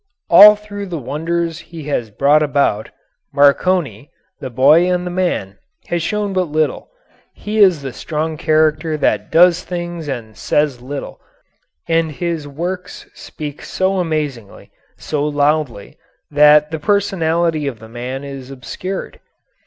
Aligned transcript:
All 0.31 0.55
through 0.55 0.87
the 0.87 0.97
wonders 0.97 1.59
he 1.59 1.83
has 1.83 2.09
brought 2.09 2.41
about, 2.41 2.89
Marconi, 3.31 4.09
the 4.39 4.49
boy 4.49 4.91
and 4.91 5.05
the 5.05 5.11
man, 5.11 5.59
has 5.89 6.01
shown 6.01 6.33
but 6.33 6.47
little 6.49 6.89
he 7.35 7.59
is 7.59 7.83
the 7.83 7.93
strong 7.93 8.35
character 8.35 8.97
that 8.97 9.29
does 9.31 9.63
things 9.63 10.07
and 10.07 10.35
says 10.35 10.81
little, 10.81 11.21
and 11.87 12.13
his 12.13 12.47
works 12.47 13.05
speak 13.13 13.61
so 13.61 13.99
amazingly, 13.99 14.71
so 14.97 15.23
loudly, 15.23 15.99
that 16.31 16.71
the 16.71 16.79
personality 16.79 17.67
of 17.67 17.77
the 17.77 17.87
man 17.87 18.23
is 18.23 18.49
obscured. 18.49 19.19